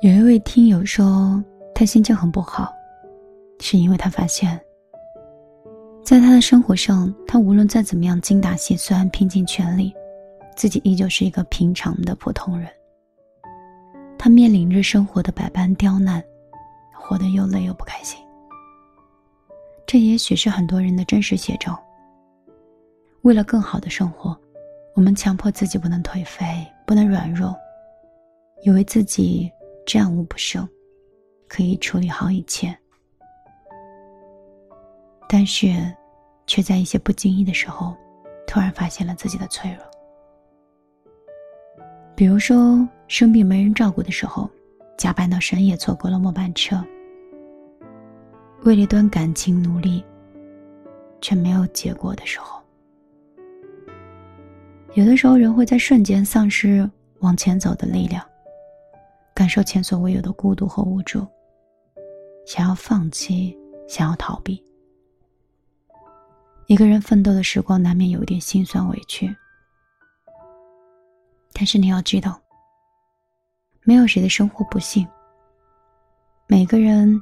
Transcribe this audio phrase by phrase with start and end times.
[0.00, 1.42] 有一位听友说，
[1.74, 2.72] 他心情很不好，
[3.58, 4.56] 是因为他发现，
[6.04, 9.92] 在他的生活上，他无论再怎么样精打细算、拼尽全力，
[10.56, 12.68] 自己依旧是一个平常的普通人。
[14.16, 16.22] 他面临着生活的百般刁难，
[16.94, 18.20] 活得又累又不开心。
[19.84, 21.76] 这也许是很多人的真实写照。
[23.22, 24.38] 为了更好的生活，
[24.94, 27.52] 我们强迫自己不能颓废，不能软弱，
[28.62, 29.50] 以为自己。
[29.88, 30.68] 战无不胜，
[31.48, 32.76] 可以处理好一切，
[35.26, 35.66] 但是，
[36.46, 37.96] 却在一些不经意的时候，
[38.46, 39.82] 突然发现了自己的脆弱。
[42.14, 44.50] 比如说，生病没人照顾的时候，
[44.98, 46.76] 加班到深夜错过了末班车；
[48.64, 50.04] 为了一段感情努力，
[51.22, 52.60] 却没有结果的时候。
[54.92, 56.86] 有的时候，人会在瞬间丧失
[57.20, 58.22] 往前走的力量。
[59.38, 61.24] 感受前所未有的孤独和无助，
[62.44, 63.56] 想要放弃，
[63.88, 64.60] 想要逃避。
[66.66, 69.32] 一个人奋斗的时光难免有点心酸委屈，
[71.52, 72.36] 但是你要知道，
[73.84, 75.06] 没有谁的生活不幸。
[76.48, 77.16] 每个人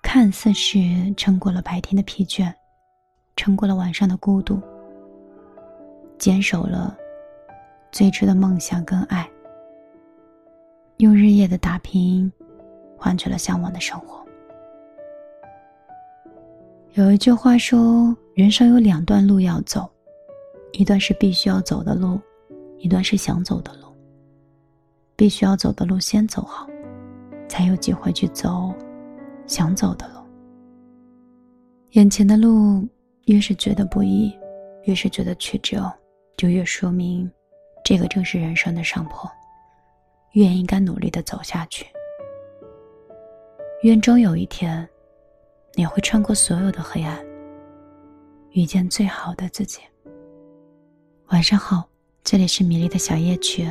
[0.00, 0.78] 看似是
[1.16, 2.54] 撑过了白天的疲倦，
[3.34, 4.62] 撑过了晚上的孤独，
[6.16, 6.96] 坚守了
[7.90, 9.28] 最初的梦想跟爱。
[10.98, 12.30] 用日夜的打拼，
[12.96, 14.24] 换取了向往的生活。
[16.94, 19.88] 有一句话说：“人生有两段路要走，
[20.72, 22.20] 一段是必须要走的路，
[22.78, 23.86] 一段是想走的路。
[25.14, 26.66] 必须要走的路先走好，
[27.48, 28.74] 才有机会去走
[29.46, 30.20] 想走的路。
[31.90, 32.84] 眼前的路
[33.26, 34.36] 越是觉得不易，
[34.82, 35.88] 越是觉得曲折，
[36.36, 37.30] 就越说明
[37.84, 39.30] 这个正是人生的上坡。”
[40.32, 41.86] 愿应该努力的走下去。
[43.82, 44.88] 愿终有一天，
[45.74, 47.24] 你会穿过所有的黑暗，
[48.50, 49.80] 遇见最好的自己。
[51.28, 51.88] 晚上好，
[52.24, 53.66] 这里是米粒的小夜曲。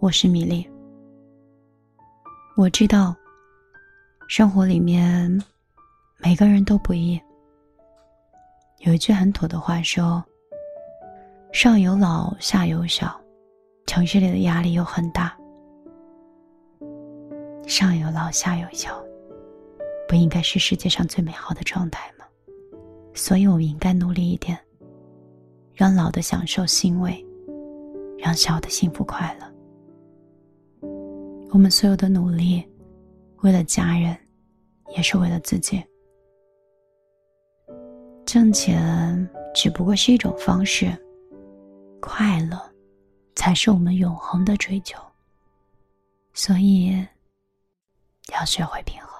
[0.00, 0.68] 我是米粒。
[2.56, 3.14] 我知道，
[4.28, 5.42] 生活里面
[6.18, 7.18] 每个人都不易。
[8.80, 10.22] 有一句很土的话说
[11.52, 13.18] ：“上有老，下有小。”
[13.92, 15.36] 城市里的压力又很大，
[17.66, 18.98] 上有老下有小，
[20.08, 22.24] 不应该是世界上最美好的状态吗？
[23.12, 24.58] 所以我们应该努力一点，
[25.74, 27.22] 让老的享受欣慰，
[28.16, 30.88] 让小的幸福快乐。
[31.50, 32.66] 我们所有的努力，
[33.42, 34.16] 为了家人，
[34.96, 35.84] 也是为了自己。
[38.24, 40.90] 挣钱只不过是一种方式，
[42.00, 42.71] 快乐。
[43.34, 44.98] 才是我们永恒的追求，
[46.34, 47.06] 所以
[48.32, 49.10] 要学会平衡。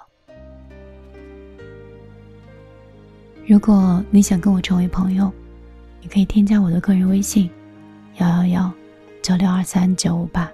[3.45, 5.31] 如果你想跟我成为朋友，
[6.01, 7.49] 你可以添加我的个人微信：
[8.17, 8.73] 幺幺幺
[9.21, 10.49] 九六二三九五八。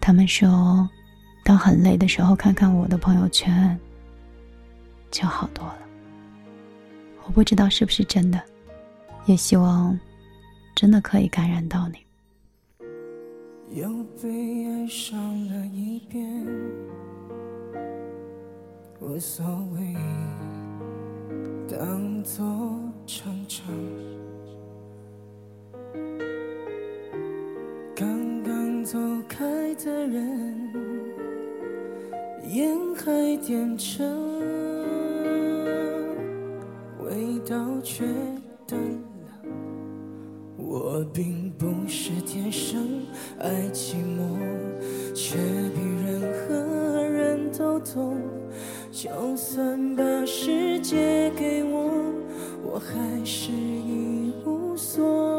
[0.00, 0.88] 他们说，
[1.44, 3.78] 当很累的时候，看看我的朋友圈
[5.10, 5.78] 就好多了。
[7.24, 8.40] 我不知道是不是真的，
[9.26, 9.98] 也希望
[10.74, 11.98] 真的可以感染到你。
[13.74, 13.88] 又
[14.22, 15.18] 被爱上
[15.48, 16.46] 了一遍，
[19.00, 19.42] 无所
[19.74, 19.94] 谓，
[21.66, 22.44] 当作
[23.06, 23.66] 成长。
[27.96, 30.70] 刚刚走开的人，
[32.50, 34.04] 烟还点着，
[37.02, 38.04] 味道却
[38.66, 39.48] 淡了。
[40.58, 43.00] 我并不是天生。
[43.42, 44.38] 爱寂寞，
[45.14, 48.16] 却比任何人都懂。
[48.92, 51.90] 就算把世界给我，
[52.62, 55.31] 我还是一无所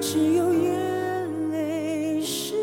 [0.00, 2.54] 只有眼泪是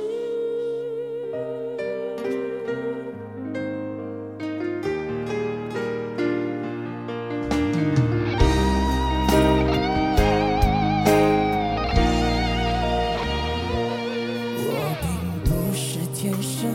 [14.58, 15.10] 我并
[15.44, 16.70] 不是天生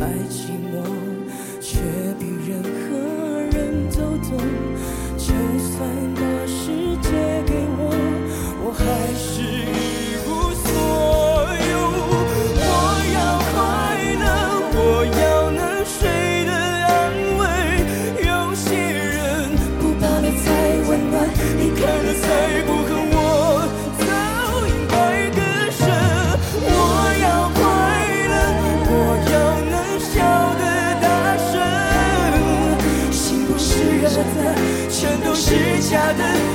[0.00, 0.82] 爱寂寞
[1.60, 1.78] 却
[2.18, 3.98] 比任何人都
[4.28, 4.36] 懂
[5.16, 6.23] 就算
[8.86, 10.68] 还是一无所
[11.70, 11.74] 有
[12.54, 12.68] 我
[13.16, 13.18] 要
[13.50, 13.56] 快
[14.20, 14.24] 乐
[14.76, 16.92] 我要能睡的安
[17.38, 17.42] 稳
[18.20, 20.44] 有些人不抱了才
[20.86, 21.14] 温暖
[21.58, 22.24] 离开了才
[22.66, 23.16] 不恨我
[24.00, 24.04] 早
[24.68, 24.94] 应该
[25.30, 25.40] 割
[25.72, 25.80] 舍
[26.60, 26.68] 我
[27.24, 27.26] 要
[27.56, 27.58] 快
[28.28, 28.32] 乐
[28.86, 28.92] 我
[29.32, 29.34] 要
[29.72, 30.12] 能笑
[30.60, 30.62] 的
[31.00, 31.04] 大
[31.48, 31.52] 声。
[33.10, 34.54] 心不是热的
[34.90, 36.53] 全都是假的。